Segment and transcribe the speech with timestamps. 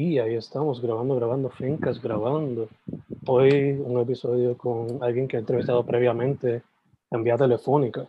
[0.00, 2.68] Y ahí estamos grabando, grabando, fincas, grabando.
[3.26, 6.62] Hoy un episodio con alguien que he entrevistado previamente
[7.10, 8.08] en vía telefónica.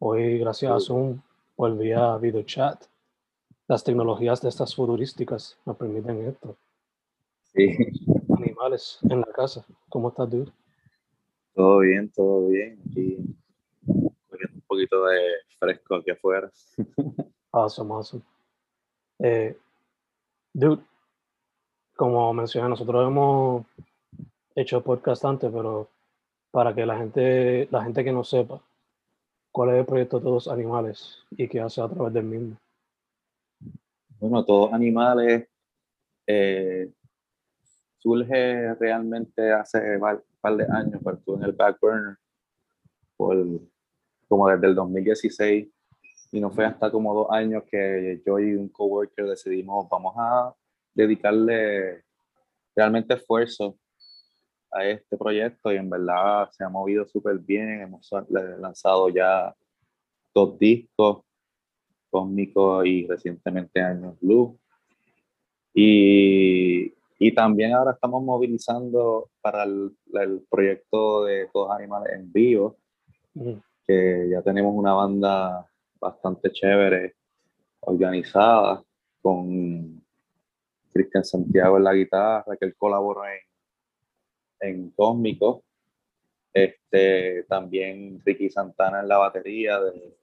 [0.00, 1.18] Hoy, gracias a Zoom
[1.56, 2.84] o vía video chat.
[3.68, 6.58] Las tecnologías de estas futurísticas nos permiten esto.
[7.54, 7.74] Sí.
[8.36, 9.64] Animales en la casa.
[9.88, 10.52] ¿Cómo estás, dude?
[11.54, 12.78] Todo bien, todo bien.
[12.86, 13.16] Aquí
[14.28, 15.20] cogiendo un poquito de
[15.58, 16.50] fresco aquí afuera.
[17.52, 18.22] awesome, awesome.
[19.20, 19.56] Eh,
[20.52, 20.82] dude,
[21.98, 23.66] como mencioné, nosotros hemos
[24.54, 25.88] hecho podcast antes, pero
[26.52, 28.62] para que la gente, la gente que no sepa
[29.50, 32.56] cuál es el proyecto Todos Animales y qué hace a través del mismo.
[34.20, 35.48] Bueno, Todos Animales
[36.24, 36.88] eh,
[37.96, 42.16] surge realmente hace un par de años, pero estuve en el back burner
[43.16, 43.36] por,
[44.28, 45.68] como desde el 2016
[46.30, 50.54] y no fue hasta como dos años que yo y un coworker decidimos vamos a
[51.02, 52.02] dedicarle
[52.74, 53.78] realmente esfuerzo
[54.70, 57.82] a este proyecto y en verdad se ha movido súper bien.
[57.82, 58.10] Hemos
[58.58, 59.54] lanzado ya
[60.34, 61.24] dos discos,
[62.10, 64.58] Cósmico y recientemente Años Blue.
[65.72, 72.76] Y, y también ahora estamos movilizando para el, el proyecto de Todos Animales en Vivo,
[73.86, 75.70] que ya tenemos una banda
[76.00, 77.14] bastante chévere,
[77.80, 78.82] organizada,
[79.20, 80.02] con
[80.92, 83.40] Cristian Santiago en la guitarra, que él colaboró en,
[84.60, 85.64] en Cósmico.
[86.52, 90.16] Este, también Ricky Santana en la batería, de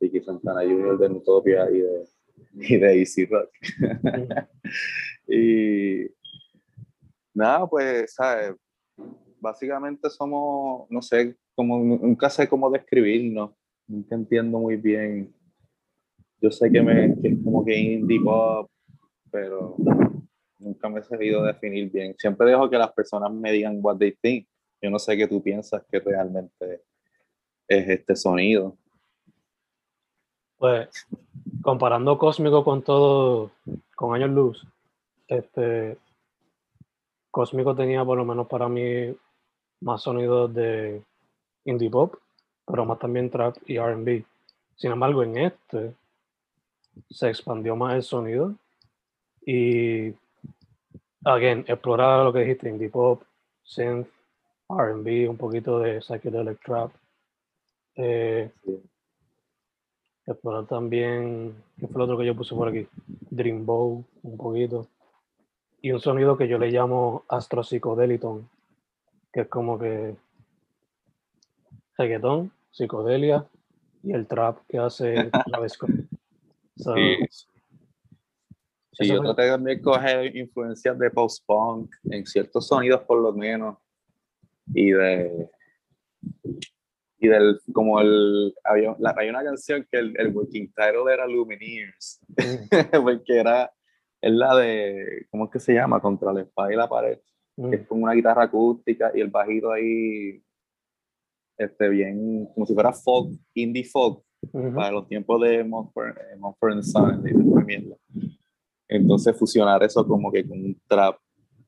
[0.00, 0.98] Ricky Santana Jr.
[0.98, 2.04] de Utopia y de,
[2.54, 3.50] y de Easy Rock.
[5.28, 6.06] y
[7.34, 8.54] nada, pues, ¿sabes?
[9.40, 13.52] Básicamente somos, no sé, como, nunca sé cómo describirnos,
[13.86, 15.34] nunca entiendo muy bien.
[16.40, 18.70] Yo sé que, me, que es como que indie pop,
[19.30, 19.76] pero
[20.58, 22.14] nunca me he sabido definir bien.
[22.18, 24.46] Siempre dejo que las personas me digan what they think.
[24.80, 26.82] Yo no sé qué tú piensas que realmente
[27.66, 28.76] es este sonido.
[30.56, 30.88] Pues,
[31.62, 33.52] comparando Cósmico con todo,
[33.94, 34.66] con Años Luz,
[35.28, 35.98] este,
[37.30, 39.14] Cósmico tenía por lo menos para mí
[39.80, 41.02] más sonidos de
[41.64, 42.16] indie pop,
[42.66, 44.24] pero más también trap y RB.
[44.76, 45.94] Sin embargo, en este
[47.10, 48.54] se expandió más el sonido
[49.50, 50.14] y,
[51.24, 53.22] again, explorar lo que dijiste, indie pop,
[53.62, 54.06] synth,
[54.68, 56.92] RB, un poquito de psychedelic trap.
[57.96, 58.50] Eh,
[60.26, 62.86] explorar también, ¿qué fue lo otro que yo puse por aquí?
[63.30, 64.86] Dream Bow, un poquito.
[65.80, 68.46] Y un sonido que yo le llamo Astro Psicodeliton,
[69.32, 70.14] que es como que
[71.96, 73.46] reggaetón, psicodelia
[74.02, 75.90] y el trap que hace Travis Scott.
[76.76, 77.16] So, sí.
[77.30, 77.57] Sí,
[79.06, 83.76] yo traté también coger influencias de post-punk en ciertos sonidos por lo menos
[84.74, 85.48] y de
[87.20, 91.26] y del como el había, la, hay una canción que el, el working title era
[91.26, 92.20] Lumineers
[93.02, 93.72] porque era
[94.20, 96.00] es la de ¿cómo es que se llama?
[96.00, 97.18] contra la espada y la pared
[97.56, 100.42] que es con una guitarra acústica y el bajito ahí
[101.56, 104.22] este bien como si fuera folk indie folk
[104.52, 108.37] para los tiempos de Mumford, Mumford Son de, de
[108.88, 111.18] entonces fusionar eso como que con un trap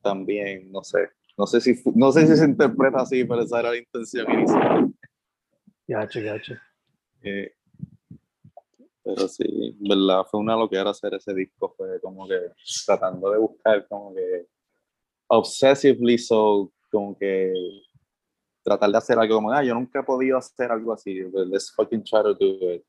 [0.01, 1.09] también, no sé.
[1.37, 4.93] No sé si, no sé si se interpreta así, pero esa era la intención inicial.
[5.87, 6.53] Gacho, gacho.
[7.23, 7.53] Eh,
[9.03, 12.39] pero sí, verdad, fue una loquera hacer ese disco, fue como que
[12.85, 14.47] tratando de buscar como que
[15.27, 17.51] obsessively so, como que
[18.63, 22.03] tratar de hacer algo como, ah, yo nunca he podido hacer algo así, let's fucking
[22.03, 22.83] try to do it.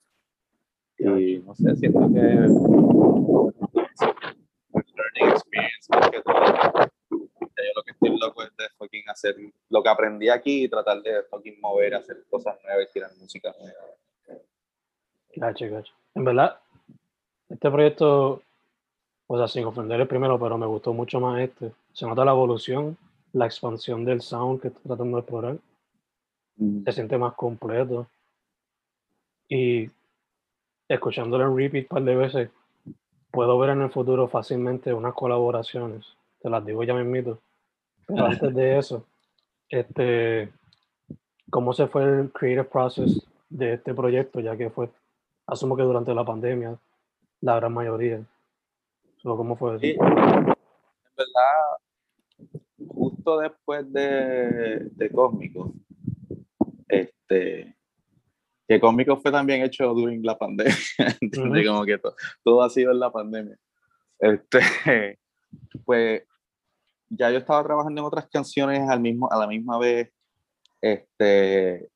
[0.98, 3.61] Y no sé, siento que
[9.22, 9.36] hacer
[9.68, 13.54] lo que aprendí aquí y tratar de fucking mover, hacer cosas nuevas y tirar música
[13.58, 14.42] nueva.
[15.34, 15.94] Gacho, gacho.
[16.14, 16.58] En verdad,
[17.48, 18.42] este proyecto,
[19.26, 21.72] o sea, sin ofender el primero, pero me gustó mucho más este.
[21.92, 22.96] Se nota la evolución,
[23.32, 25.56] la expansión del sound que estoy tratando de explorar.
[26.56, 26.84] Mm.
[26.84, 28.06] Se siente más completo.
[29.48, 29.90] Y
[30.88, 32.50] escuchándolo en repeat un par de veces,
[33.30, 36.06] puedo ver en el futuro fácilmente unas colaboraciones.
[36.40, 37.38] Te las digo ya mismito.
[38.06, 39.06] Pero antes de eso,
[39.72, 40.52] este,
[41.50, 44.38] ¿cómo se fue el creative process de este proyecto?
[44.40, 44.90] Ya que fue,
[45.46, 46.78] asumo que durante la pandemia,
[47.40, 48.22] la gran mayoría.
[49.22, 49.84] ¿Cómo fue eso?
[49.86, 49.96] en
[51.16, 52.56] verdad,
[52.88, 55.72] justo después de, de Cósmico,
[56.88, 57.74] este,
[58.68, 60.74] que Cósmico fue también hecho durante la pandemia,
[61.66, 61.98] como que
[62.44, 63.58] todo, ha sido en la pandemia.
[64.18, 65.18] Este,
[65.84, 66.24] pues
[67.14, 70.10] ya yo estaba trabajando en otras canciones al mismo, a la misma vez,
[70.80, 71.90] este,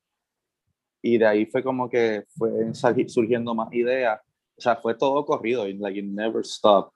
[1.01, 2.73] y de ahí fue como que fue
[3.07, 4.19] surgiendo más ideas,
[4.57, 6.93] o sea, fue todo corrido, like it never stopped.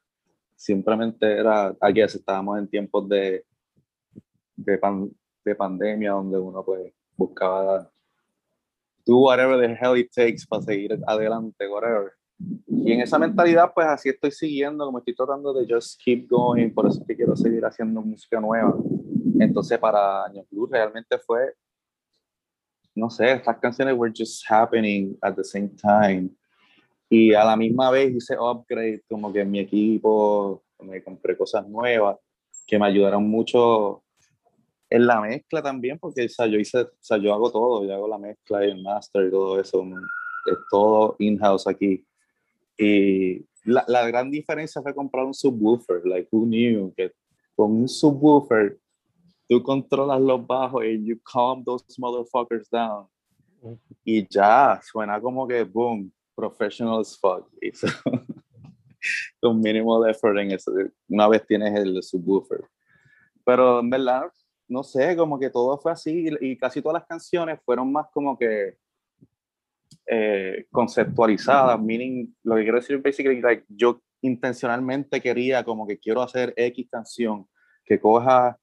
[0.55, 3.43] Simplemente era, I guess, estábamos en tiempos de,
[4.55, 4.79] de,
[5.43, 7.89] de pandemia donde uno pues buscaba
[9.05, 12.13] do whatever the hell it takes para seguir adelante, whatever.
[12.67, 16.71] Y en esa mentalidad, pues así estoy siguiendo, como estoy tratando de just keep going,
[16.73, 18.75] por eso es que quiero seguir haciendo música nueva.
[19.39, 21.53] Entonces, para Año Blue realmente fue,
[22.95, 26.29] no sé, estas canciones were just happening at the same time.
[27.09, 31.67] Y a la misma vez hice upgrade, como que en mi equipo, me compré cosas
[31.67, 32.17] nuevas
[32.65, 34.03] que me ayudaron mucho
[34.89, 37.93] en la mezcla también, porque o sea, yo hice, o sea, yo hago todo, yo
[37.93, 39.83] hago la mezcla y el master y todo eso,
[40.45, 42.05] es todo in-house aquí.
[42.81, 47.11] Y la, la, gran diferencia fue comprar un subwoofer, like who knew que
[47.55, 48.79] con un subwoofer
[49.47, 53.07] tú controlas los bajos y you calm those motherfuckers down.
[54.03, 57.47] Y ya, suena como que boom, professional as fuck.
[59.39, 60.71] con mínimo de effort en eso,
[61.07, 62.63] una vez tienes el subwoofer.
[63.45, 64.31] Pero en verdad,
[64.67, 68.37] no sé, como que todo fue así y, casi todas las canciones fueron más como
[68.37, 68.77] que
[70.13, 76.21] eh, conceptualizadas, meaning, lo que quiero decir basically, like, yo intencionalmente quería como que quiero
[76.21, 77.47] hacer X canción
[77.85, 78.57] que coja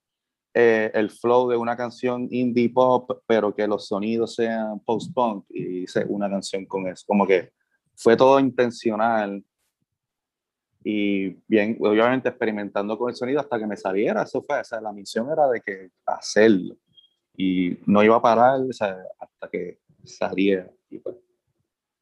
[0.52, 5.84] eh, el flow de una canción indie pop, pero que los sonidos sean post-punk y
[5.84, 7.52] hice una canción con eso, como que
[7.96, 9.42] fue todo intencional
[10.84, 14.82] y bien, obviamente experimentando con el sonido hasta que me saliera, eso fue, o sea,
[14.82, 16.76] la misión era de que hacerlo
[17.34, 20.70] y no iba a parar o sea, hasta que saliera.
[20.90, 21.16] Y pues,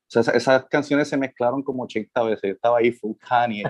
[0.08, 3.64] o sea, esas canciones se mezclaron como 80 veces, yo estaba ahí full Kanye,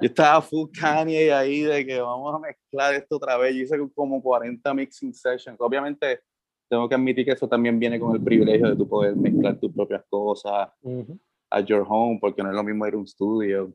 [0.00, 3.78] yo estaba full Kanye ahí de que vamos a mezclar esto otra vez, yo hice
[3.94, 6.20] como 40 mixing sessions, obviamente
[6.68, 9.72] tengo que admitir que eso también viene con el privilegio de tú poder mezclar tus
[9.72, 10.70] propias cosas
[11.50, 13.72] at your home, porque no es lo mismo ir a un estudio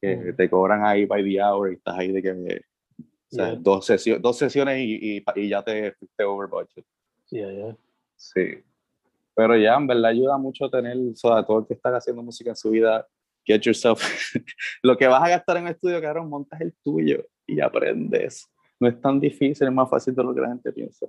[0.00, 2.62] que te cobran ahí by the hour y estás ahí de que
[3.00, 6.84] o sea, dos, sesiones, dos sesiones y, y, ya te fuiste over budget.
[7.24, 7.76] Sí, yeah,
[8.14, 8.62] Sí.
[9.36, 12.50] Pero ya, en verdad, ayuda mucho tener, o sea, todo el que está haciendo música
[12.50, 13.06] en su vida,
[13.44, 14.02] get yourself.
[14.82, 18.50] lo que vas a gastar en el estudio, cabrón, montas el tuyo y aprendes.
[18.80, 21.06] No es tan difícil, es más fácil de lo que la gente piensa.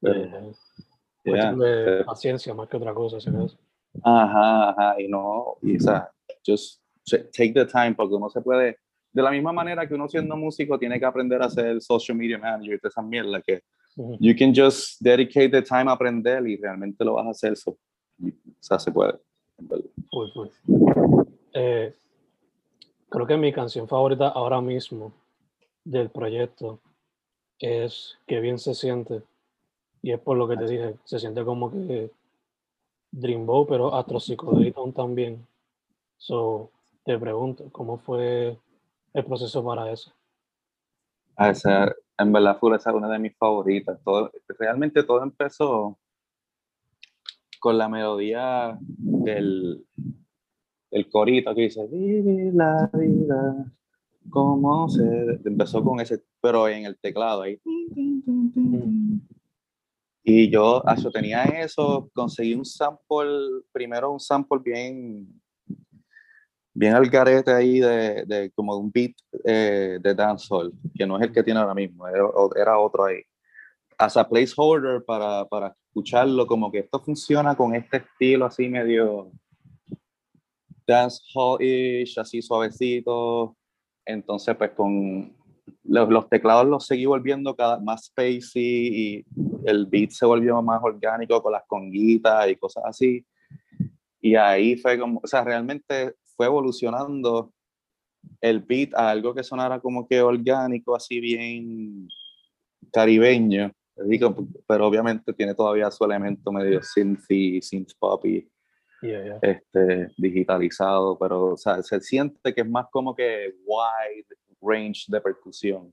[0.00, 0.52] Pero,
[1.22, 3.18] yeah, de paciencia más que otra cosa.
[4.02, 6.10] Ajá, ajá, y no, y o sea,
[6.44, 6.80] just
[7.32, 8.78] take the time, porque uno se puede,
[9.12, 12.38] de la misma manera que uno siendo músico tiene que aprender a ser social media
[12.38, 13.40] manager y esa mierda,
[14.00, 17.54] que you can just dedicate the time a aprender y realmente lo vas a hacer,
[17.66, 17.76] o
[18.60, 19.18] sea, se puede.
[21.52, 21.94] Eh,
[23.08, 25.12] creo que mi canción favorita ahora mismo
[25.84, 26.80] del proyecto
[27.58, 29.22] es Que bien se siente.
[30.02, 32.10] Y es por lo que te dije, se siente como que
[33.12, 34.18] Dreamboat, pero Astro
[34.94, 35.46] también.
[36.16, 36.70] So,
[37.04, 38.56] te pregunto, ¿cómo fue
[39.12, 40.12] el proceso para eso?
[41.36, 43.98] A esa, en verdad fue esa una de mis favoritas.
[44.04, 45.98] Todo, realmente todo empezó
[47.60, 49.84] con la melodía del,
[50.90, 53.72] del corito que dice, vive la vida,
[54.30, 55.40] cómo se...
[55.44, 57.60] Empezó con ese, pero en el teclado ahí.
[60.22, 65.39] Y yo, yo tenía eso, conseguí un sample, primero un sample bien,
[66.80, 69.12] bien al garete ahí de, de como un beat
[69.44, 73.20] eh, de dancehall, que no es el que tiene ahora mismo, era, otro ahí.
[73.98, 79.30] As a placeholder para, para escucharlo, como que esto funciona con este estilo así medio
[80.86, 83.54] dancehall-ish, así suavecito.
[84.06, 85.36] Entonces, pues con
[85.84, 89.24] los, los, teclados los seguí volviendo cada más spacey y
[89.66, 93.26] el beat se volvió más orgánico con las conguitas y cosas así.
[94.22, 97.52] Y ahí fue como, o sea, realmente fue evolucionando
[98.40, 102.08] el beat a algo que sonara como que orgánico, así bien
[102.90, 103.70] caribeño.
[104.66, 107.26] Pero obviamente tiene todavía su elemento medio synth
[107.60, 108.48] synth pop y
[109.42, 114.26] Este, digitalizado, pero o sea, se siente que es más como que wide
[114.62, 115.92] range de percusión.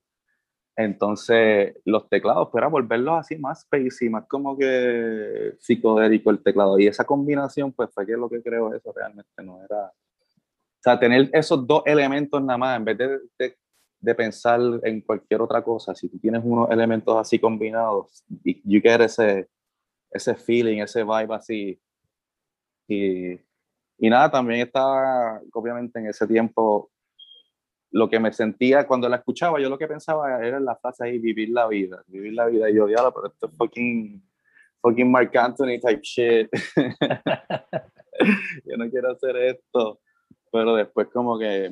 [0.77, 6.79] Entonces, los teclados, pero volverlos así más spacey, más como que psicodélico el teclado.
[6.79, 9.91] Y esa combinación, pues fue que lo que creo eso realmente no era.
[10.87, 13.57] Sea, tener esos dos elementos nada más, en vez de, de,
[13.99, 18.23] de pensar en cualquier otra cosa, si tú tienes unos elementos así combinados,
[18.63, 19.49] you get ese,
[20.09, 21.77] ese feeling, ese vibe así.
[22.87, 23.33] Y,
[23.97, 26.89] y nada, también estaba, obviamente, en ese tiempo
[27.91, 31.19] lo que me sentía cuando la escuchaba, yo lo que pensaba era la frase ahí,
[31.19, 32.69] vivir la vida, vivir la vida.
[32.69, 34.23] Y yo, pero esto es fucking,
[34.81, 36.49] fucking Mark Anthony type shit.
[38.63, 39.99] yo no quiero hacer esto.
[40.57, 41.71] Pero después como que,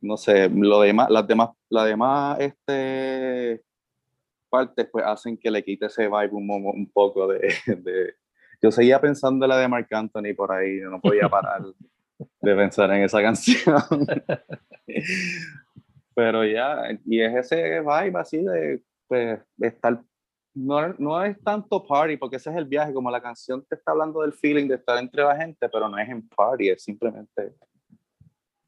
[0.00, 3.62] no sé, lo demás, las demás, la demás este,
[4.48, 8.14] partes pues hacen que le quite ese vibe un, un poco de, de,
[8.62, 11.60] Yo seguía pensando en la de Mark Anthony por ahí, no podía parar
[12.40, 13.82] de pensar en esa canción.
[16.14, 20.02] Pero ya, y es ese vibe así de, pues, estar,
[20.54, 23.90] no, no es tanto party, porque ese es el viaje, como la canción te está
[23.90, 27.52] hablando del feeling de estar entre la gente, pero no es en party, es simplemente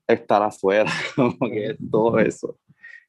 [0.09, 2.59] estar afuera, como que es todo eso.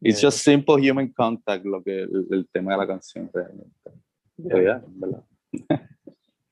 [0.02, 3.92] It's just simple human contact, lo que el, tema de la canción realmente.
[4.38, 4.82] Yeah.
[4.88, 5.24] ¿verdad?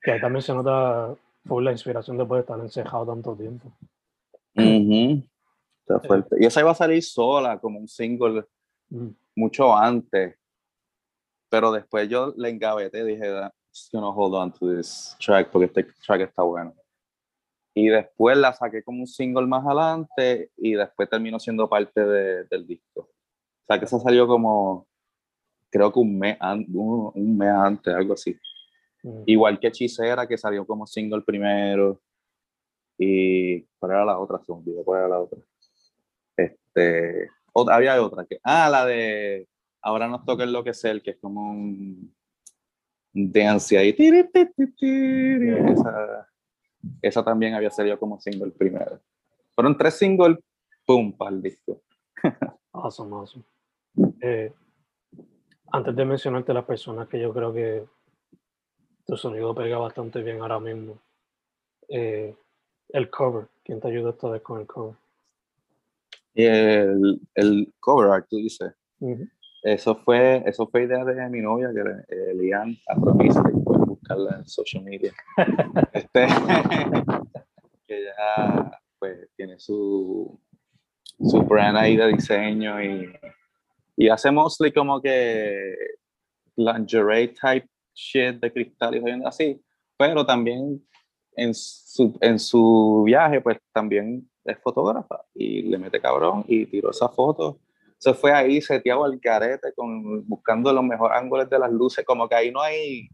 [0.02, 1.14] que también se nota
[1.46, 3.72] fue la inspiración después de estar encejado tanto tiempo.
[4.54, 6.36] Está fuerte.
[6.38, 8.44] Y esa iba a salir sola, como un single,
[9.34, 10.36] mucho antes.
[11.48, 15.86] Pero después yo le engaveté, dije, just gonna hold on to this track, porque este
[16.04, 16.74] track está bueno.
[17.78, 22.44] Y después la saqué como un single más adelante y después terminó siendo parte de,
[22.44, 23.02] del disco.
[23.02, 24.88] O sea que esa salió como,
[25.70, 28.36] creo que un mes, un, un mes antes, algo así.
[29.26, 32.00] Igual que Hechicera, que salió como single primero.
[32.98, 34.42] Y ¿cuál era la otra?
[34.42, 35.38] Se me olvidó cuál era la otra.
[36.36, 37.30] Este,
[37.70, 39.46] había otra que, ah, la de
[39.80, 42.12] Ahora nos toca enloquecer, que es como un,
[43.12, 43.94] dance ahí.
[43.96, 46.28] Esa,
[47.02, 49.00] esa también había salido como single primero.
[49.54, 50.38] Fueron tres singles,
[50.84, 51.80] pum, para el disco.
[52.72, 53.44] awesome, awesome.
[54.20, 54.52] Eh,
[55.72, 57.84] antes de mencionarte las personas que yo creo que
[59.06, 60.98] tu sonido pega bastante bien ahora mismo.
[61.88, 62.34] Eh,
[62.90, 64.94] el cover, ¿quién te ayuda esta vez con el cover?
[66.34, 68.72] El, el cover art, tú dices.
[69.62, 74.46] Eso fue, eso fue idea de mi novia, que era Elian y puedes buscarla en
[74.46, 75.12] social media.
[75.92, 76.26] este,
[77.86, 80.38] que ya pues tiene su,
[81.20, 83.12] su brand ahí de diseño y,
[83.96, 85.74] y hace mostly como que
[86.56, 89.60] lingerie type shit de cristal y así,
[89.96, 90.82] pero también
[91.36, 96.90] en su, en su viaje, pues también es fotógrafa y le mete cabrón y tiró
[96.90, 97.60] esa foto.
[97.98, 102.28] Se fue ahí seteado al carete con, buscando los mejores ángulos de las luces, como
[102.28, 103.08] que ahí no hay,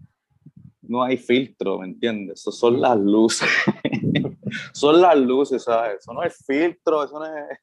[0.89, 2.41] no hay filtro, ¿me entiendes?
[2.41, 3.49] Eso son las luces.
[4.73, 5.99] son las luces, ¿sabes?
[6.01, 7.59] Eso no es filtro, eso no es...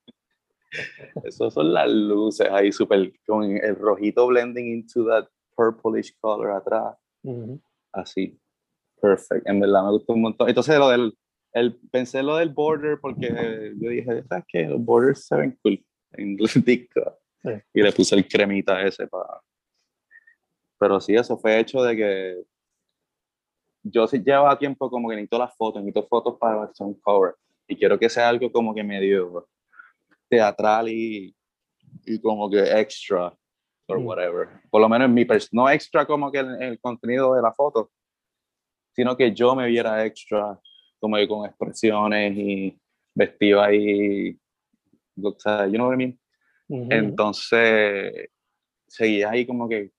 [1.25, 6.95] Eso son las luces ahí súper con el rojito blending into that purplish color atrás.
[7.91, 8.39] Así.
[9.01, 9.47] Perfect.
[9.49, 10.47] En verdad me gustó un montón.
[10.47, 11.13] Entonces, lo del,
[11.53, 14.67] el, pensé lo del border porque yo dije, ¿sabes qué?
[14.67, 17.17] Los borders se ven cool en el disco.
[17.73, 19.41] Y le puse el cremita ese para...
[20.79, 22.43] Pero sí, eso fue hecho de que
[23.83, 27.35] yo sí llevaba tiempo como que necesito las fotos, necesito fotos para hacer un cover.
[27.67, 29.47] Y quiero que sea algo como que medio
[30.29, 31.35] teatral y,
[32.05, 33.33] y como que extra
[33.87, 34.05] or mm.
[34.05, 34.49] whatever.
[34.69, 37.91] Por lo menos en mi no extra como que el, el, contenido de la foto,
[38.93, 40.59] sino que yo me viera extra,
[40.99, 42.79] como que con expresiones y
[43.13, 44.37] vestido ahí,
[45.21, 46.19] o sea, you know what I mean?
[46.89, 48.29] Entonces,
[48.87, 49.91] seguía ahí como que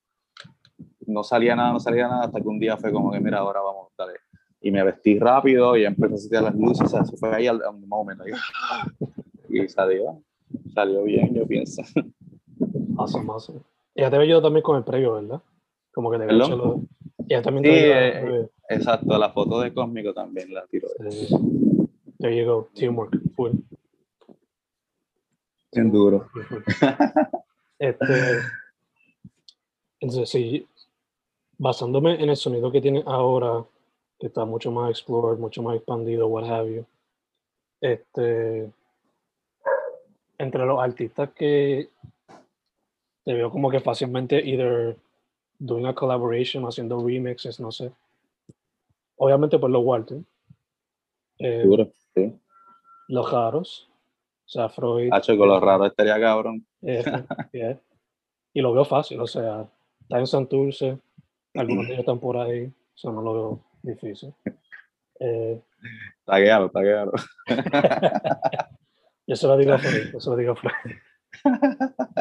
[1.07, 3.61] no salía nada, no salía nada, hasta que un día fue como que, mira, ahora
[3.61, 4.15] vamos, dale.
[4.61, 7.47] Y me vestí rápido y empecé a sentir las luces, o sea, eso fue ahí
[7.47, 8.25] al, momento.
[9.49, 10.23] Y salió,
[10.73, 11.83] salió bien, yo pienso.
[12.97, 13.61] Awesome, awesome.
[13.95, 15.43] Ya te veo yo también con el previo, ¿verdad?
[15.93, 16.81] Como que te veo lo...
[17.29, 20.89] Ya también sí, eh, exacto, la foto de Cósmico también la tiro.
[21.11, 21.35] Sí.
[22.19, 23.53] There you go, teamwork, full.
[25.73, 26.29] Bien duro.
[27.79, 28.05] Este,
[29.99, 30.67] entonces, sí,
[31.62, 33.64] basándome en el sonido que tiene ahora,
[34.19, 36.85] que está mucho más explored, mucho más expandido, what have you,
[37.81, 38.69] este,
[40.38, 41.88] entre los artistas que
[43.25, 44.97] te veo como que fácilmente either
[45.61, 47.92] doing a collaboration, haciendo remixes, no sé.
[49.16, 50.19] Obviamente por los Walter.
[51.38, 52.40] Eh, sí.
[53.07, 53.88] Los raros.
[54.47, 55.11] O sea, Freud.
[55.12, 56.66] Hacho, con los raros estaría cabrón.
[57.52, 57.78] Eh,
[58.52, 60.99] y lo veo fácil, o sea, está en Santurce,
[61.55, 64.35] algunos de ellos están por ahí, eso no lo veo difícil.
[65.21, 65.61] Eh,
[66.25, 67.13] taguealo, taguealo.
[69.27, 70.75] yo se lo digo a Freud, yo se lo digo a Freud.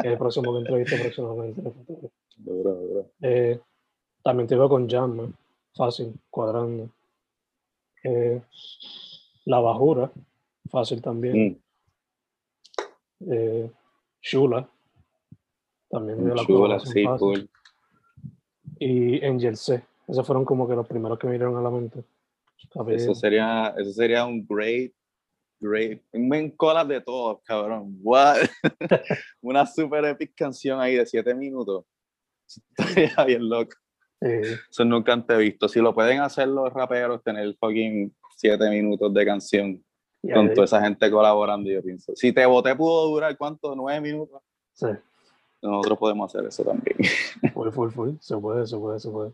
[0.04, 1.62] el próximo que entrevista próximamente.
[3.22, 3.60] Eh,
[4.22, 5.34] también te veo con Jan,
[5.74, 6.90] fácil, cuadrando.
[8.04, 8.40] Eh,
[9.44, 10.10] la bajura,
[10.70, 11.48] fácil también.
[11.48, 13.32] Mm.
[13.32, 13.70] Eh,
[14.20, 14.68] Shula,
[15.88, 17.48] también de la Shula, sí, cool.
[18.84, 19.82] Y Angel C.
[20.08, 22.04] Esos fueron como que los primeros que me vinieron a la mente.
[22.88, 24.92] Eso sería, eso sería un great
[25.62, 26.02] great.
[26.12, 27.98] Me colas de todo, cabrón.
[28.02, 28.38] What?
[29.40, 31.84] Una super epic canción ahí de siete minutos.
[32.76, 33.76] Estaría bien loco.
[34.20, 35.68] Eso nunca antes visto.
[35.68, 39.84] Si lo pueden hacer los raperos, tener fucking siete minutos de canción
[40.32, 42.12] con toda esa gente colaborando, yo pienso.
[42.14, 43.74] Si te voté pudo durar, ¿cuánto?
[43.74, 44.40] ¿Nueve minutos?
[44.74, 44.86] Sí.
[45.62, 46.96] Nosotros podemos hacer eso también.
[47.54, 48.10] Full, full, full.
[48.20, 49.32] Se puede, se puede, se puede.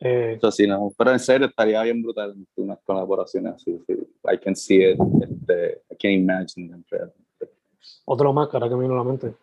[0.00, 3.80] Eh, sí, no, pero en serio estaría bien brutal unas colaboraciones así.
[3.86, 3.94] Sí.
[4.32, 6.84] I can see it, este, I can imagine them.
[8.04, 9.34] Otro más cara que me vino a la mente.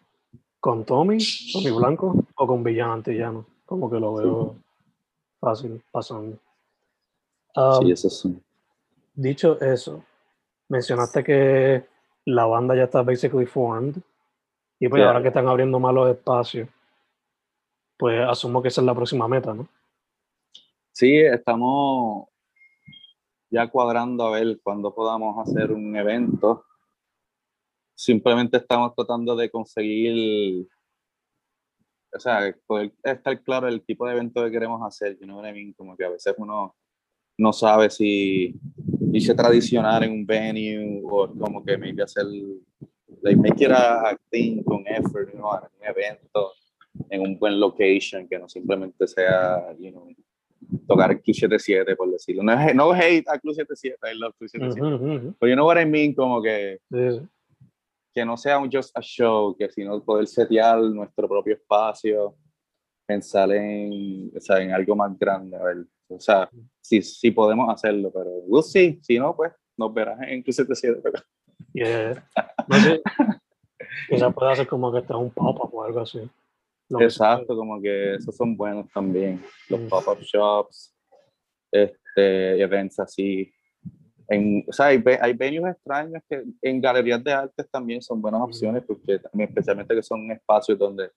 [0.60, 1.17] ¿Con Tommy,
[1.54, 3.45] Tommy Blanco o con Villano Antillano?
[3.65, 4.56] Como que lo veo
[5.39, 6.38] fácil pasando.
[7.56, 8.38] Um, sí, eso sí.
[9.15, 10.04] Dicho eso,
[10.67, 11.86] mencionaste que
[12.26, 13.95] la banda ya está basically formed
[14.80, 16.70] y pues ahora que están abriendo más los espacios,
[17.98, 19.68] pues asumo que esa es la próxima meta, ¿no?
[20.94, 22.28] Sí, estamos
[23.50, 26.65] ya cuadrando a ver cuándo podamos hacer un evento.
[27.96, 30.68] Simplemente estamos tratando de conseguir,
[32.13, 35.18] o sea, poder estar claro el tipo de evento que queremos hacer.
[35.20, 36.76] You know what Como que a veces uno
[37.38, 38.58] no sabe si
[39.12, 42.26] irse tradicional en un venue o como que me hacer,
[43.23, 46.53] like, make it a thing con effort, you know, un evento
[47.10, 50.08] en un buen location que no simplemente sea, you know,
[50.88, 52.43] tocar el Q77, por decirlo.
[52.43, 55.36] No, no hate a Q77, I love Q77.
[55.39, 56.79] Pero you know what I mean, como que,
[58.13, 62.36] que no sea un just a show, que sino poder setear nuestro propio espacio,
[63.05, 65.86] pensar en, o sea, en algo más grande, a ver.
[66.08, 66.49] O sea,
[66.82, 68.99] sí, sí podemos hacerlo, pero we'll see.
[69.01, 70.43] Si no, pues nos verás en
[71.73, 71.73] Q77.
[71.73, 72.27] Yeah.
[72.67, 73.01] No sé.
[74.10, 76.29] Quizás puede hacer como que está un pop-up o algo así.
[76.99, 79.43] Exacto, como que esos son buenos también.
[79.69, 80.95] Los pop-up shops,
[81.71, 83.51] este, eventos así.
[84.27, 88.41] En, o sea, hay, hay venues extraños que en galerías de arte también son buenas
[88.41, 91.10] opciones, porque también, especialmente que son espacios donde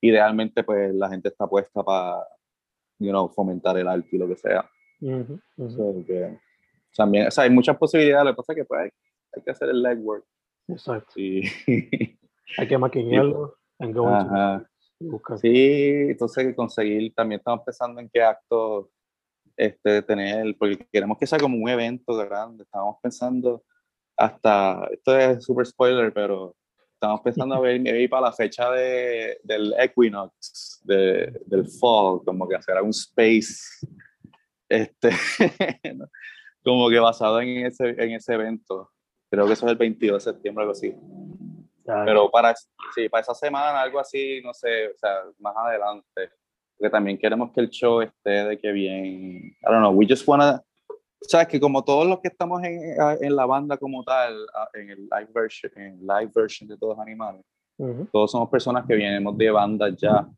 [0.00, 2.26] idealmente pues la gente está puesta para
[2.98, 4.68] you know, fomentar el arte y lo que sea.
[6.96, 8.92] también, o sea, hay muchas posibilidades, lo que pasa es que pues,
[9.36, 10.24] hay, que hacer el legwork.
[10.68, 11.14] Exacto.
[11.16, 13.56] hay que maquinarlo.
[13.78, 14.68] Ajá.
[15.40, 18.90] Sí, entonces conseguir, también estamos pensando en qué acto
[19.56, 23.62] este, tener, porque queremos que sea como un evento grande, estamos pensando
[24.16, 26.56] hasta, esto es super spoiler, pero
[26.94, 32.48] estamos pensando a ver, ir para la fecha de, del equinox, de, del fall, como
[32.48, 33.86] que hacer un space,
[34.68, 35.10] este,
[36.64, 38.90] como que basado en ese, en ese evento.
[39.34, 40.94] Creo que eso es el 22 de septiembre, algo así.
[41.84, 42.54] Pero para,
[42.94, 46.30] sí, para esa semana, algo así, no sé, o sea, más adelante.
[46.78, 49.02] Porque también queremos que el show esté de que bien.
[49.02, 50.62] I don't know, we just wanna.
[51.20, 55.08] Sabes que como todos los que estamos en, en la banda como tal, en el
[55.08, 57.42] live version, en live version de todos animales,
[58.12, 60.28] todos somos personas que vienemos de bandas ya.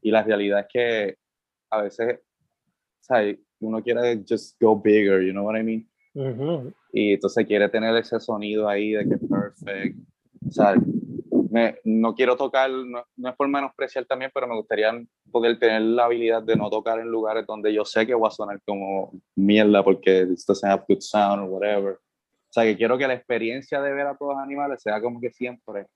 [0.00, 1.16] Y la realidad es que
[1.70, 2.20] a veces,
[3.00, 3.38] ¿sabes?
[3.60, 5.89] Uno quiere just go bigger, you know what I mean?
[6.92, 9.94] Y entonces quiere tener ese sonido ahí de que es
[10.46, 10.74] o sea,
[11.50, 14.92] me, no quiero tocar, no, es por menospreciar también, pero me gustaría
[15.30, 18.30] poder tener la habilidad de no tocar en lugares donde yo sé que voy a
[18.30, 21.92] sonar como mierda porque this doesn't have good sound or whatever.
[21.94, 25.20] O sea, que quiero que la experiencia de ver a todos los animales sea como
[25.20, 25.86] que siempre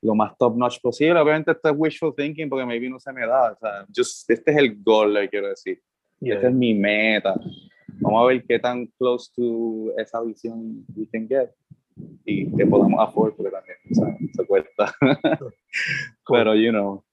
[0.00, 1.18] lo más top notch posible.
[1.20, 3.52] Obviamente esto es wishful thinking porque maybe no se me da.
[3.52, 5.80] O sea, just, este es el goal, le quiero decir.
[6.20, 6.36] Yeah.
[6.36, 7.34] Esta es mi meta.
[8.02, 11.50] Vamos a ver qué tan close to esa visión we can get
[12.24, 14.94] y que podamos afford porque también o sea, se cuesta.
[16.28, 17.04] Pero, you know,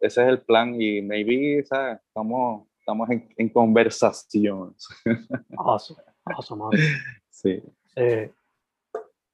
[0.00, 1.98] ese es el plan y maybe, ¿sabes?
[2.06, 4.88] Estamos, estamos en, en conversaciones.
[5.58, 6.98] awesome, awesome, awesome.
[7.30, 7.62] Sí.
[7.96, 8.30] Eh,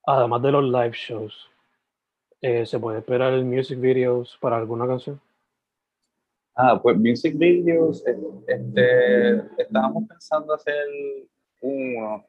[0.07, 1.51] además de los live shows,
[2.40, 5.20] eh, ¿se puede esperar el music videos para alguna canción?
[6.64, 8.05] Ah, pues music videos,
[8.46, 10.87] este, estábamos pensando hacer
[11.61, 12.25] uno,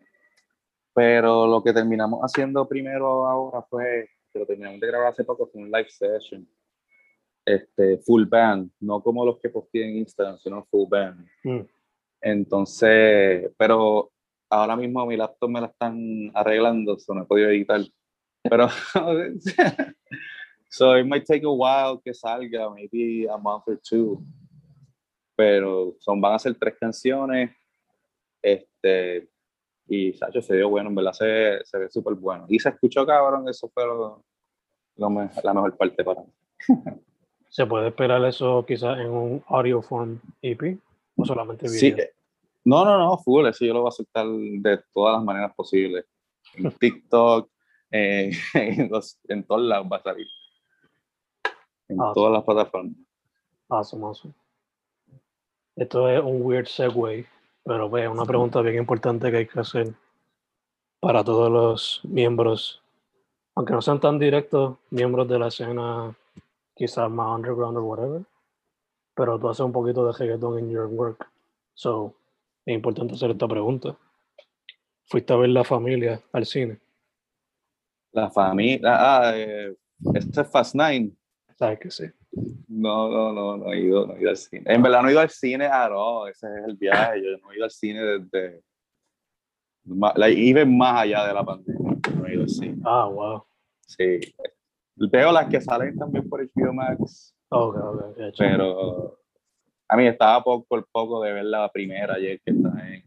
[0.92, 5.46] pero lo que terminamos haciendo primero ahora fue, que lo terminamos de grabar hace poco,
[5.46, 6.50] fue un live session,
[7.46, 11.28] este, full band, no como los que posté en Instagram, sino full band.
[11.44, 11.62] Mm.
[12.22, 14.12] Entonces, pero
[14.50, 17.82] ahora mismo mi laptop me la están arreglando, so no he podido editar.
[18.42, 18.68] Pero,
[20.74, 24.26] so it might take a while que salga, maybe a month or two.
[25.36, 27.52] Pero son, van a ser tres canciones.
[28.42, 29.30] Este,
[29.88, 32.46] y Sacho se dio bueno, en verdad se, se ve súper bueno.
[32.50, 34.24] Y se escuchó cabrón, eso fue lo,
[34.96, 35.10] lo
[35.44, 36.34] la mejor parte para mí.
[37.50, 40.80] ¿Se puede esperar eso quizás en un audio form EP
[41.16, 41.98] o solamente video?
[41.98, 42.04] Sí,
[42.66, 46.04] no, no, no, full, eso yo lo voy a aceptar de todas las maneras posibles.
[46.56, 47.48] En TikTok,
[47.92, 48.90] eh, en,
[49.28, 50.26] en, todos lados va a salir.
[51.94, 52.96] En todas las plataformas.
[53.70, 54.34] Awesome, awesome.
[55.76, 57.26] Esto es un weird segue,
[57.64, 59.94] pero ve, una pregunta bien importante que hay que hacer
[61.00, 62.82] para todos los miembros,
[63.56, 66.16] aunque no sean tan directos, miembros de la escena,
[66.76, 68.22] quizás más underground o whatever,
[69.16, 71.28] pero tú haces un poquito de reggaeton en your work.
[71.74, 72.14] So,
[72.66, 73.98] es importante hacer esta pregunta.
[75.08, 76.80] ¿Fuiste a ver la familia al cine?
[78.12, 79.76] La familia, ah, eh,
[80.14, 81.12] esto es Fast Nine.
[81.64, 82.04] ¿Sabes que sí?
[82.68, 84.64] No, no, no, no he ido, no he ido al cine.
[84.66, 87.24] En verdad no he ido al cine, ah, no, ese es el viaje.
[87.24, 88.62] Yo no he ido al cine desde.
[89.86, 91.98] Like, más allá de la pandemia.
[92.18, 92.82] No he ido al cine.
[92.84, 93.46] Ah, wow.
[93.88, 94.20] Sí.
[94.98, 97.34] Veo las que salen también por HBO Max.
[97.48, 99.18] Okay, okay, pero
[99.88, 103.04] a mí estaba por, por poco de ver la primera ayer que está en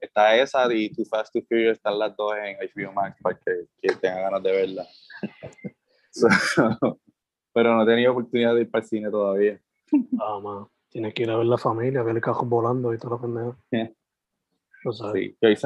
[0.00, 3.66] está esa y Too Fast Too Furious están las dos en HBO Max para que,
[3.80, 4.86] que tenga ganas de verla
[7.52, 9.60] pero no he tenido oportunidad de ir para el cine todavía
[10.20, 13.10] ah man tienes que ir a ver la familia ver el cajón volando y todo
[13.16, 13.56] lo pendejo
[15.12, 15.56] sí que,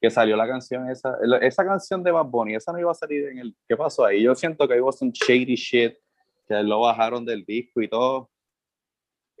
[0.00, 3.28] que salió la canción esa esa canción de Bad Bunny esa no iba a salir
[3.28, 4.22] en el ¿qué pasó ahí?
[4.22, 5.94] yo siento que hubo un shady shit
[6.46, 8.30] que lo bajaron del disco y todo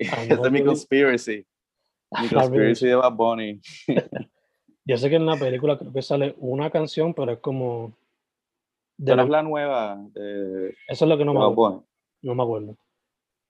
[0.00, 1.46] esa es mi conspiracy.
[2.22, 3.60] Mi conspiracy de Bad Bunny.
[4.86, 7.94] Yo sé que en la película creo que sale una canción, pero es como.
[8.96, 9.24] De la...
[9.24, 10.02] es la nueva.
[10.14, 10.74] De...
[10.88, 11.84] Eso es lo que no me acuerdo.
[12.22, 12.76] No me acuerdo.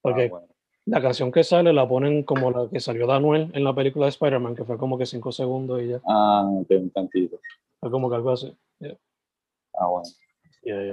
[0.02, 0.40] Porque ah,
[0.86, 4.10] la canción que sale la ponen como la que salió Daniel en la película de
[4.10, 6.00] Spider-Man, que fue como que cinco segundos y ya.
[6.06, 7.38] Ah, un tantito.
[7.80, 8.56] Fue como que algo así.
[9.74, 10.08] Ah, bueno.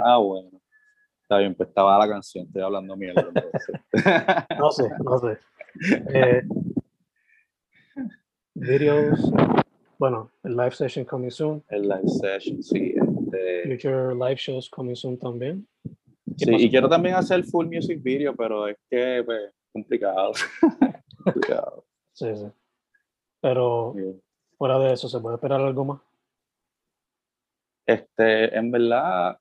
[0.03, 0.49] Ah, bueno.
[1.23, 3.27] Está bien, pues estaba la canción, estoy hablando mierda.
[4.59, 5.37] no sé, no sé.
[6.13, 6.41] Eh,
[8.53, 9.29] videos,
[9.99, 11.61] bueno, el live session coming soon.
[11.67, 12.95] El live session, sí.
[12.95, 13.63] Este...
[13.63, 15.67] Future live shows coming soon también.
[16.37, 20.33] Sí, y quiero también hacer full music video, pero es que, pues, complicado.
[21.23, 21.85] complicado.
[22.13, 22.45] Sí, sí.
[23.41, 23.95] Pero
[24.57, 26.01] fuera de eso, ¿se puede esperar algo más?
[27.87, 29.39] Este, en verdad,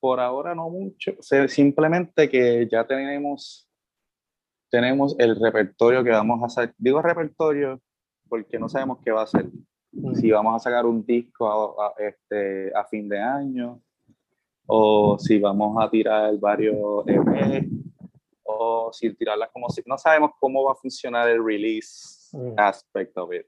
[0.00, 1.12] por ahora no mucho,
[1.48, 3.68] simplemente que ya tenemos,
[4.70, 6.74] tenemos el repertorio que vamos a hacer.
[6.78, 7.80] Digo repertorio
[8.28, 9.46] porque no sabemos qué va a ser.
[10.14, 13.82] Si vamos a sacar un disco a, este, a fin de año,
[14.68, 16.76] o si vamos a tirar varios
[17.06, 17.68] EP,
[18.44, 19.82] o si tirarlas como si.
[19.86, 23.46] No sabemos cómo va a funcionar el release aspect of it.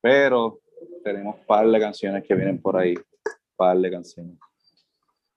[0.00, 0.60] Pero
[1.04, 2.94] tenemos par de canciones que vienen por ahí.
[3.56, 4.38] par de canciones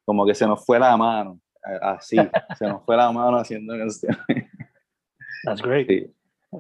[0.06, 1.40] como que se nos fue la mano,
[1.82, 2.18] así,
[2.60, 4.18] se nos fue la mano haciendo canciones.
[5.46, 5.88] That's great.
[5.88, 6.14] Sí.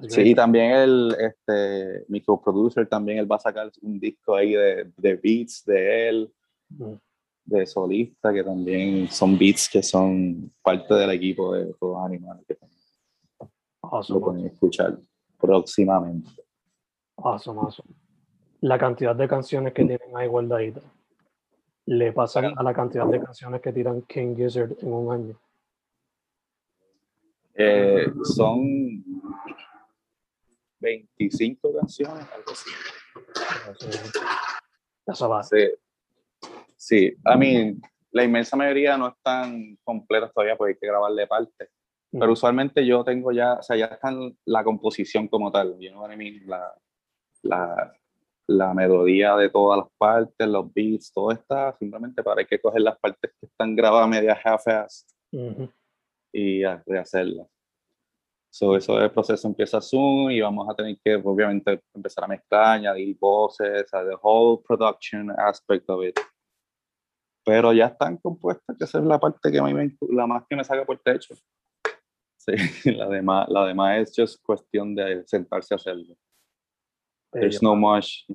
[0.07, 4.89] Sí, y también el este, microproducer, también él va a sacar un disco ahí de,
[4.95, 6.33] de beats de él,
[6.69, 6.93] mm.
[7.51, 12.43] De solista, que también son beats que son parte del equipo de todos los animales
[12.47, 12.57] que
[13.81, 14.19] awesome.
[14.19, 14.97] lo pueden escuchar
[15.37, 16.29] próximamente.
[17.17, 17.93] Awesome, awesome.
[18.61, 20.83] La cantidad de canciones que tienen ahí guardaditas
[21.85, 25.41] le pasan a la cantidad de canciones que tiran King Gizzard en un año?
[27.55, 29.03] Eh, son
[30.79, 32.69] 25 canciones, algo así.
[35.49, 35.80] Sí.
[36.81, 37.75] Sí, a mí
[38.09, 41.69] la inmensa mayoría no están completas todavía porque hay que grabarle parte.
[42.11, 42.31] Pero mm.
[42.31, 44.11] usualmente yo tengo ya, o sea, ya está
[44.45, 46.41] la composición como tal, you know what I mean?
[46.47, 46.73] la,
[47.43, 47.93] la,
[48.47, 52.97] la melodía de todas las partes, los beats, todo está simplemente para que coger las
[52.97, 55.05] partes que están grabadas media half-assed
[56.33, 57.47] y rehacerlas.
[58.49, 62.79] So, eso el proceso empieza Zoom y vamos a tener que obviamente empezar a mezclar,
[62.79, 66.19] añadir voces, a the whole production aspect of it.
[67.43, 70.43] Pero ya están compuestas, que esa es la parte que a mí me, la más
[70.47, 71.35] que me saca por el techo.
[72.37, 72.53] Sí,
[72.95, 76.15] la demás, la demás es just cuestión de sentarse a hacerlo.
[77.31, 78.27] There's no much,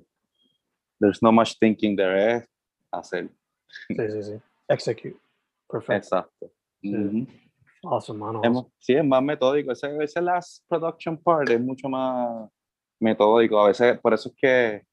[1.01, 2.49] there's no much thinking there es
[2.91, 3.29] hacer.
[3.89, 4.41] Sí, sí, sí.
[4.69, 5.21] Execute.
[5.69, 5.95] Perfecto.
[5.95, 6.53] Exacto.
[7.83, 8.67] Awesome, man.
[8.79, 9.73] Sí, es más metódico.
[9.73, 12.49] Ese, ese last production part es mucho más
[13.01, 13.61] metódico.
[13.61, 14.87] A veces, por eso es que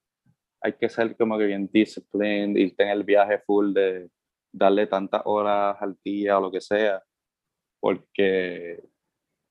[0.63, 4.10] hay que ser como que bien disciplined y tener el viaje full de
[4.52, 7.04] darle tantas horas al día o lo que sea.
[7.82, 8.82] Porque,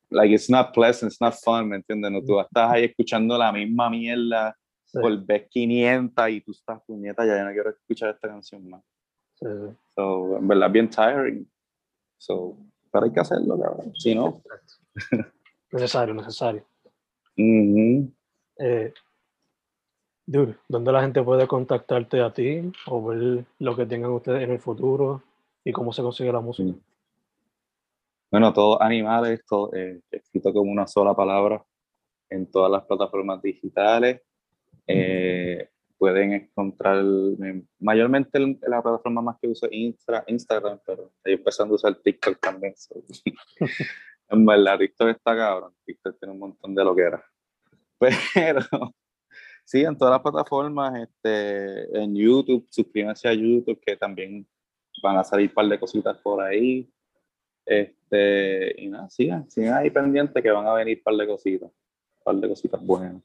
[0.09, 2.11] like, it's not pleasant, it's not fun, ¿me entiendes?
[2.11, 4.57] No, tú estás ahí escuchando la misma mierda
[4.91, 8.83] por vez 500 y tú estás puñeta, ya, ya no quiero escuchar esta canción más.
[9.35, 9.47] Sí,
[9.95, 11.47] So, en verdad, bien tiring.
[12.17, 12.57] So,
[12.91, 13.93] pero hay que hacerlo, cabrón.
[13.97, 14.43] Si no.
[15.73, 16.67] necesario, necesario.
[18.59, 18.95] eh,
[20.27, 24.51] dude, ¿dónde la gente puede contactarte a ti o ver lo que tengan ustedes en
[24.51, 25.23] el futuro
[25.65, 26.73] y cómo se consigue la música?
[28.31, 31.63] Bueno, todos animales, todo, eh, escrito como una sola palabra
[32.31, 34.23] en todas las plataformas digitales.
[34.87, 37.05] Eh, pueden encontrar,
[37.79, 42.75] mayormente la plataforma más que uso Insta, Instagram, pero estoy empezando a usar TikTok también.
[44.29, 47.25] en verdad, TikTok está cabrón, TikTok tiene un montón de lo que era.
[48.35, 48.95] Pero
[49.65, 54.47] sí, en todas las plataformas, este, en YouTube, suscríbanse a YouTube, que también
[55.03, 56.91] van a salir un par de cositas por ahí.
[57.65, 61.71] Este, y nada, sigan, sigan ahí pendientes que van a venir un par de cositas,
[61.71, 63.23] un par de cositas buenas.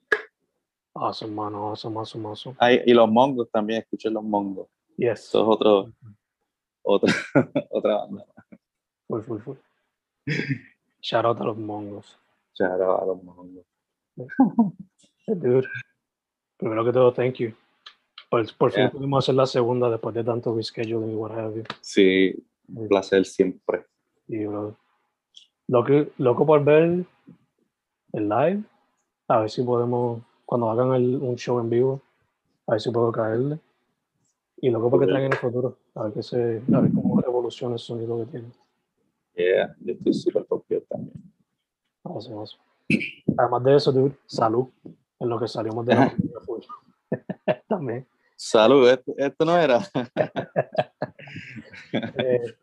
[0.93, 2.55] Awesome, mano, awesome, awesome, awesome.
[2.85, 4.67] y los mongos también, escuchen los mongos.
[4.97, 5.25] Yes.
[5.25, 5.93] Eso es otro,
[6.81, 7.13] otra,
[7.69, 8.25] otra banda.
[9.07, 9.57] Full, full, full.
[11.01, 12.17] Shout out a los mongos.
[12.55, 13.65] Shout out a los mongos.
[15.27, 15.67] Dude,
[16.57, 17.53] primero que todo, thank you.
[18.29, 21.63] Por, por fin pudimos hacer la segunda después de tanto rescheduling y what have you.
[21.81, 22.35] Sí,
[22.67, 23.85] un placer siempre.
[24.27, 24.75] Y, bro,
[25.67, 27.05] loco, loco por ver
[28.13, 28.63] el live.
[29.29, 32.01] A ver si podemos cuando hagan el, un show en vivo,
[32.67, 33.59] a ver si puedo caerle.
[34.59, 37.75] Y luego porque traen en el futuro, a ver, que se, a ver cómo evoluciona
[37.75, 38.47] el sonido que tiene.
[39.35, 41.13] Yeah, yo estoy súper confiado también.
[42.03, 42.59] Vamos, vamos.
[43.37, 44.67] Además de eso, dude, salud
[45.19, 46.13] en lo que salimos de la
[47.67, 48.07] también.
[48.35, 49.79] Salud, esto, no era.
[51.93, 52.55] eh,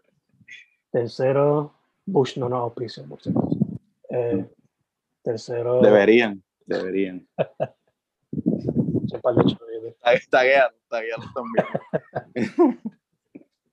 [0.90, 1.72] tercero,
[2.06, 3.18] Bush no nos auspicia, por
[4.10, 4.46] eh,
[5.22, 5.80] tercero.
[5.80, 6.42] Deberían.
[6.66, 7.26] Deberían.
[10.30, 12.80] Taguealo, taguealo también.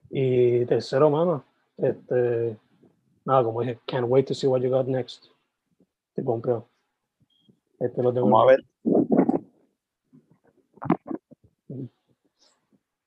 [0.09, 1.43] y tercero, mano,
[1.77, 2.57] este,
[3.25, 5.25] nada, como dije, can't wait to see what you got next.
[6.13, 6.61] Te compré.
[7.79, 8.27] Este lo tengo.
[8.27, 8.70] Vamos a ver.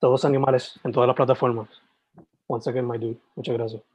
[0.05, 1.67] Todos animales en todas las plataformas.
[2.47, 3.17] Once again, my dude.
[3.37, 3.94] Muchas gracias.